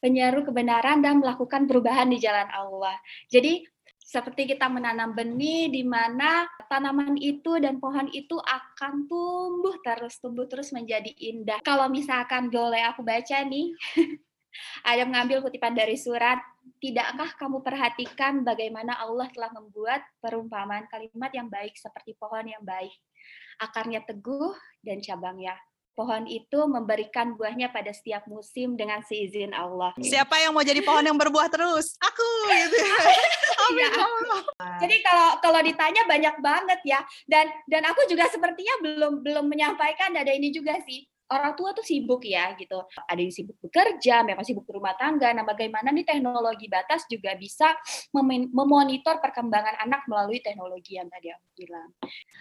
[0.00, 2.96] penyeru kebenaran dan melakukan perubahan di jalan Allah.
[3.28, 3.64] Jadi
[4.06, 10.46] seperti kita menanam benih di mana tanaman itu dan pohon itu akan tumbuh terus tumbuh
[10.46, 11.58] terus menjadi indah.
[11.66, 13.74] Kalau misalkan boleh aku baca nih,
[14.88, 16.38] ada mengambil kutipan dari surat,
[16.78, 22.94] tidakkah kamu perhatikan bagaimana Allah telah membuat perumpamaan kalimat yang baik seperti pohon yang baik
[23.60, 25.56] akarnya teguh dan cabangnya.
[25.96, 29.96] Pohon itu memberikan buahnya pada setiap musim dengan seizin Allah.
[29.96, 31.96] Siapa yang mau jadi pohon yang berbuah terus?
[32.04, 32.76] Aku gitu.
[33.72, 33.80] Amin.
[33.80, 34.04] ya.
[34.84, 37.00] Jadi kalau kalau ditanya banyak banget ya.
[37.24, 41.82] Dan dan aku juga sepertinya belum belum menyampaikan ada ini juga sih orang tua tuh
[41.82, 42.78] sibuk ya gitu.
[43.06, 45.34] Ada yang sibuk bekerja, memang sibuk rumah tangga.
[45.34, 47.74] Nah, bagaimana nih teknologi batas juga bisa
[48.14, 51.88] mem memonitor perkembangan anak melalui teknologi yang tadi aku bilang.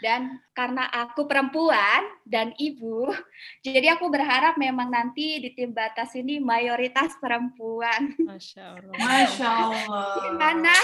[0.02, 3.10] Dan karena aku perempuan dan ibu,
[3.65, 8.13] jadi aku berharap memang nanti di tim batas ini mayoritas perempuan.
[8.21, 8.95] Masya Allah.
[9.02, 10.13] Masya Allah.
[10.30, 10.76] Gimana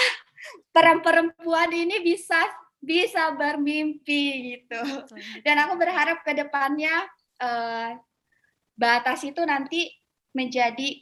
[0.73, 2.41] perempuan ini bisa
[2.81, 4.81] bisa bermimpi gitu.
[5.45, 6.89] Dan aku berharap ke depannya
[7.41, 7.97] uh,
[8.77, 9.89] batas itu nanti
[10.31, 11.01] menjadi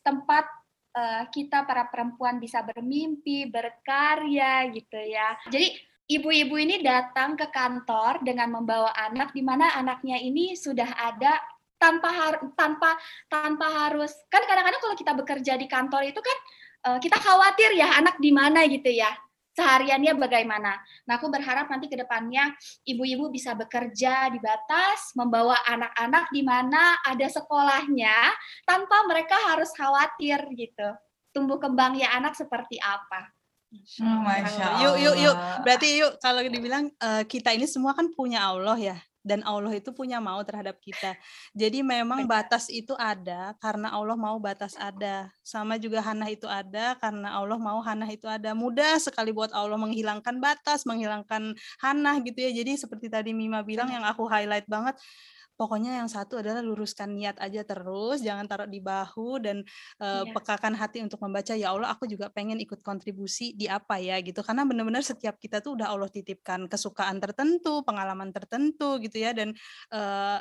[0.00, 0.48] tempat
[0.96, 5.36] uh, kita para perempuan bisa bermimpi, berkarya gitu ya.
[5.50, 5.76] Jadi
[6.10, 11.38] ibu-ibu ini datang ke kantor dengan membawa anak di mana anaknya ini sudah ada
[11.80, 12.98] tanpa har tanpa
[13.30, 16.38] tanpa harus kan kadang-kadang kalau kita bekerja di kantor itu kan
[16.92, 19.08] uh, kita khawatir ya anak di mana gitu ya
[19.54, 20.78] sehariannya bagaimana.
[21.06, 22.54] Nah, aku berharap nanti ke depannya
[22.86, 28.34] ibu-ibu bisa bekerja di batas, membawa anak-anak di mana ada sekolahnya
[28.64, 30.88] tanpa mereka harus khawatir gitu.
[31.30, 33.30] Tumbuh kembangnya anak seperti apa.
[34.02, 34.82] Hmm, Masya Allah.
[34.82, 35.36] Yuk, yuk, yuk.
[35.62, 39.92] Berarti yuk kalau dibilang uh, kita ini semua kan punya Allah ya dan Allah itu
[39.92, 41.16] punya mau terhadap kita.
[41.52, 45.28] Jadi memang batas itu ada karena Allah mau batas ada.
[45.44, 48.56] Sama juga Hana itu ada karena Allah mau Hana itu ada.
[48.56, 52.50] Mudah sekali buat Allah menghilangkan batas, menghilangkan Hana gitu ya.
[52.52, 54.96] Jadi seperti tadi Mima bilang yang aku highlight banget,
[55.60, 59.60] pokoknya yang satu adalah luruskan niat aja terus, jangan taruh di bahu dan
[60.00, 60.32] uh, yeah.
[60.32, 64.40] pekakan hati untuk membaca ya Allah aku juga pengen ikut kontribusi di apa ya gitu.
[64.40, 69.52] Karena benar-benar setiap kita tuh udah Allah titipkan kesukaan tertentu, pengalaman tertentu gitu ya dan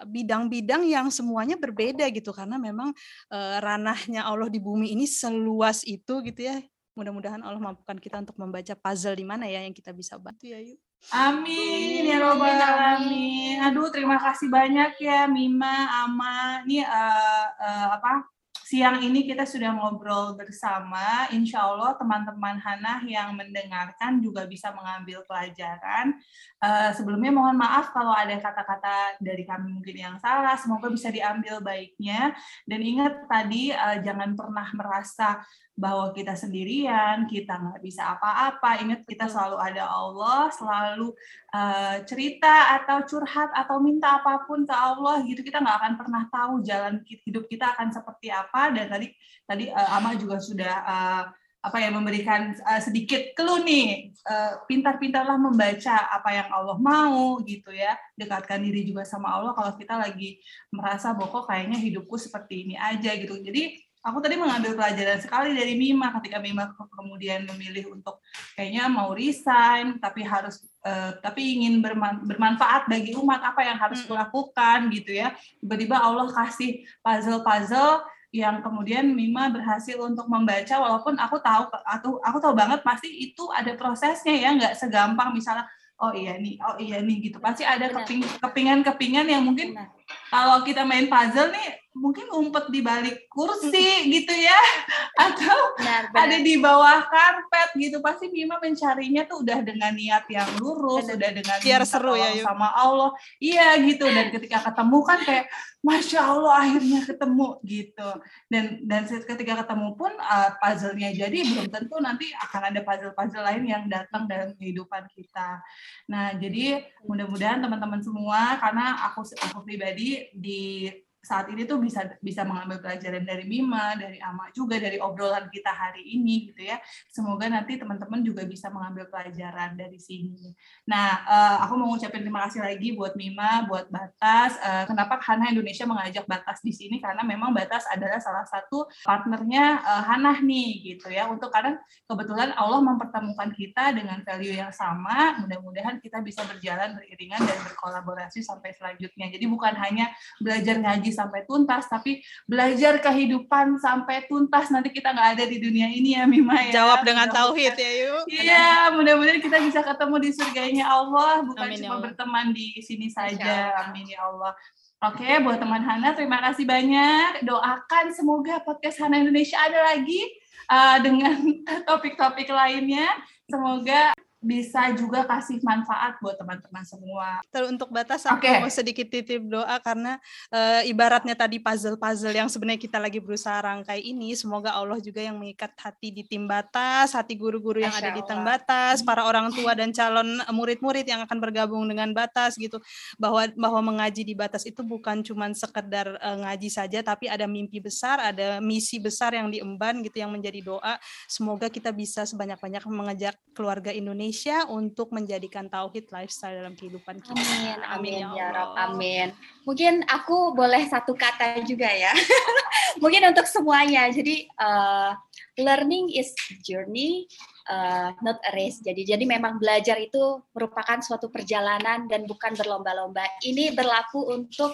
[0.08, 2.96] bidang-bidang uh, yang semuanya berbeda gitu karena memang
[3.36, 6.64] uh, ranahnya Allah di bumi ini seluas itu gitu ya
[7.00, 10.60] mudah-mudahan Allah mampukan kita untuk membaca puzzle di mana ya yang kita bisa bantu ya
[10.60, 10.76] yuk.
[11.16, 13.64] Amin ya robbal alamin.
[13.64, 16.68] Aduh terima kasih banyak ya Mima, Ama.
[16.68, 18.28] Ini uh, uh, apa?
[18.70, 21.26] Siang ini kita sudah ngobrol bersama.
[21.34, 26.14] Insya Allah teman-teman Hana yang mendengarkan juga bisa mengambil pelajaran.
[26.62, 30.54] Uh, sebelumnya mohon maaf kalau ada kata-kata dari kami mungkin yang salah.
[30.54, 32.38] Semoga bisa diambil baiknya.
[32.70, 35.42] Dan ingat tadi uh, jangan pernah merasa
[35.80, 38.84] bahwa kita sendirian, kita nggak bisa apa-apa.
[38.84, 41.16] Ingat kita selalu ada Allah, selalu
[41.56, 45.40] uh, cerita atau curhat atau minta apa pun ke Allah gitu.
[45.40, 48.76] Kita nggak akan pernah tahu jalan hidup kita akan seperti apa.
[48.76, 49.08] Dan tadi
[49.48, 51.24] tadi uh, Ama juga sudah uh,
[51.60, 57.76] apa ya memberikan uh, sedikit clue nih uh, pintar-pintarlah membaca apa yang Allah mau gitu
[57.76, 60.40] ya dekatkan diri juga sama Allah kalau kita lagi
[60.72, 65.76] merasa bahwa kayaknya hidupku seperti ini aja gitu jadi aku tadi mengambil pelajaran sekali dari
[65.76, 68.24] Mima ketika Mima kemudian memilih untuk
[68.56, 74.00] kayaknya mau resign tapi harus uh, tapi ingin berman, bermanfaat bagi umat apa yang harus
[74.08, 75.36] kulakukan gitu ya.
[75.60, 82.38] Tiba-tiba Allah kasih puzzle-puzzle yang kemudian Mima berhasil untuk membaca walaupun aku tahu atau aku
[82.38, 85.66] tahu banget pasti itu ada prosesnya ya nggak segampang misalnya
[86.00, 87.38] oh iya nih oh iya nih gitu.
[87.44, 89.92] Pasti ada keping kepingan-kepingan yang mungkin Benar.
[90.32, 94.60] kalau kita main puzzle nih mungkin ngumpet di balik kursi gitu ya
[95.28, 96.24] atau benar, benar.
[96.24, 98.00] ada di bawah karpet gitu.
[98.00, 101.18] Pasti Bima mencarinya tuh udah dengan niat yang lurus benar.
[101.20, 102.48] udah dengan biar seru ya yuk.
[102.48, 103.12] sama Allah.
[103.44, 104.08] Iya gitu.
[104.08, 105.46] Dan ketika ketemu kan kayak
[105.80, 108.10] masya Allah akhirnya ketemu gitu.
[108.48, 113.64] Dan dan ketika ketemu pun uh, puzzle-nya jadi belum tentu nanti akan ada puzzle-puzzle lain
[113.68, 115.60] yang datang dalam kehidupan kita.
[116.08, 120.88] Nah jadi mudah-mudahan teman-teman semua karena aku aku pribadi di
[121.20, 125.68] saat ini tuh bisa bisa mengambil pelajaran dari Mima, dari Ama juga dari obrolan kita
[125.68, 126.80] hari ini gitu ya.
[127.12, 130.56] Semoga nanti teman-teman juga bisa mengambil pelajaran dari sini.
[130.88, 134.56] Nah, uh, aku mau ngucapin terima kasih lagi buat Mima, buat Batas.
[134.64, 139.84] Uh, kenapa Hana Indonesia mengajak Batas di sini karena memang Batas adalah salah satu partnernya
[139.84, 141.28] uh, Hana nih gitu ya.
[141.28, 141.76] Untuk kadang
[142.08, 145.36] kebetulan Allah mempertemukan kita dengan value yang sama.
[145.44, 149.28] Mudah-mudahan kita bisa berjalan beriringan dan berkolaborasi sampai selanjutnya.
[149.28, 154.70] Jadi bukan hanya belajar ngaji ngaji sampai tuntas, tapi belajar kehidupan sampai tuntas.
[154.70, 156.86] Nanti kita nggak ada di dunia ini ya, Mima ya.
[156.86, 158.24] Jawab dengan tauhid ya, yuk.
[158.30, 162.78] Iya, mudah-mudahan kita bisa ketemu di surganya Allah, bukan Amin, ya cuma ya berteman di
[162.86, 163.74] sini saja.
[163.90, 164.54] Amin ya Allah.
[165.00, 167.48] Oke, buat teman Hana, terima kasih banyak.
[167.48, 170.22] Doakan semoga podcast Hana Indonesia ada lagi
[170.70, 171.40] uh, dengan
[171.88, 173.08] topik-topik lainnya.
[173.50, 177.44] Semoga bisa juga kasih manfaat buat teman-teman semua.
[177.52, 178.64] Terus untuk batas aku okay.
[178.64, 180.16] mau sedikit titip doa karena
[180.48, 185.36] e, ibaratnya tadi puzzle-puzzle yang sebenarnya kita lagi berusaha rangkai ini semoga Allah juga yang
[185.36, 189.76] mengikat hati di tim batas, hati guru-guru yang ada di tim batas, para orang tua
[189.76, 192.80] dan calon murid-murid yang akan bergabung dengan batas gitu
[193.20, 197.84] bahwa bahwa mengaji di batas itu bukan cuma sekedar e, ngaji saja tapi ada mimpi
[197.84, 200.96] besar, ada misi besar yang diemban gitu yang menjadi doa.
[201.28, 207.34] Semoga kita bisa sebanyak-banyak mengajak keluarga Indonesia Indonesia untuk menjadikan tauhid lifestyle dalam kehidupan kita.
[207.34, 209.28] Amin, amin, amin ya, ya Rob, amin.
[209.66, 212.14] Mungkin aku boleh satu kata juga ya.
[213.02, 214.06] Mungkin untuk semuanya.
[214.14, 215.18] Jadi uh,
[215.60, 216.32] learning is
[216.64, 217.28] journey,
[217.68, 218.80] uh, not a race.
[218.80, 223.24] Jadi jadi memang belajar itu merupakan suatu perjalanan dan bukan berlomba-lomba.
[223.44, 224.72] Ini berlaku untuk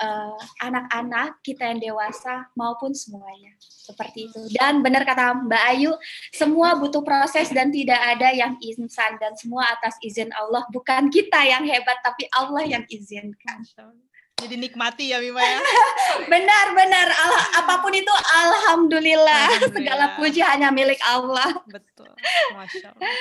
[0.00, 3.54] uh, anak-anak, kita yang dewasa maupun semuanya.
[3.60, 4.40] Seperti itu.
[4.54, 5.92] Dan benar kata Mbak Ayu,
[6.32, 10.64] semua butuh proses dan tidak ada yang insan dan semua atas izin Allah.
[10.72, 13.62] Bukan kita yang hebat tapi Allah yang izinkan.
[14.40, 15.60] Jadi nikmati ya Mima ya.
[16.32, 17.08] benar benar.
[17.12, 19.44] Al apa pun itu alhamdulillah.
[19.52, 19.76] alhamdulillah.
[19.76, 21.52] Segala puji hanya milik Allah.
[21.68, 22.08] Betul.
[22.56, 23.12] Masya Allah.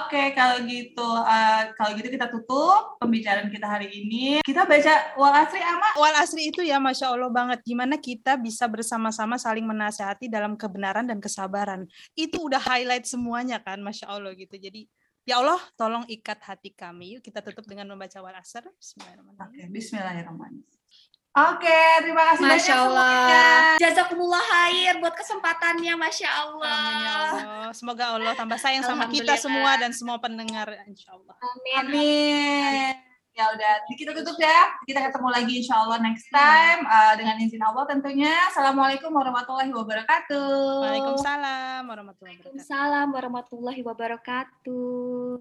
[0.00, 4.38] Oke kalau gitu uh, kalau gitu kita tutup pembicaraan kita hari ini.
[4.46, 5.88] Kita baca wal asri ama.
[5.98, 7.58] Wal asri itu ya Masya Allah banget.
[7.66, 11.90] Gimana kita bisa bersama-sama saling menasehati dalam kebenaran dan kesabaran.
[12.14, 14.54] Itu udah highlight semuanya kan Masya Allah gitu.
[14.54, 14.86] Jadi
[15.30, 17.14] Ya Allah, tolong ikat hati kami.
[17.14, 18.66] Yuk kita tutup dengan membaca wal asr.
[18.82, 19.62] Bismillahirrahmanirrahim.
[19.62, 20.78] Oke, Bismillahirrahmanirrahim.
[21.30, 23.14] Oke, terima kasih Masya banyak Allah.
[23.14, 23.42] semuanya.
[23.78, 26.74] Jazakumullah khair buat kesempatannya, Masya Allah.
[26.74, 27.70] Amin ya Allah.
[27.70, 31.38] Semoga Allah tambah sayang sama kita semua dan semua pendengar, Insya Allah.
[31.38, 31.78] Amin.
[31.78, 33.09] Amin
[33.40, 34.76] ya udah kita tutup ya.
[34.84, 38.34] Kita ketemu lagi insya Allah next time uh, dengan izin Allah tentunya.
[38.52, 40.84] Assalamualaikum warahmatullahi wabarakatuh.
[40.84, 42.52] Waalaikumsalam warahmatullahi wabarakatuh.
[42.52, 45.38] Waalaikumsalam warahmatullahi wabarakatuh